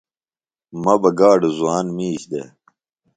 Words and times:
مہ 0.81 0.93
بہ 1.01 1.09
گاڈوۡ 1.19 1.53
زوان 1.57 1.85
مِیش 1.97 2.21
دےۡ 2.31 2.47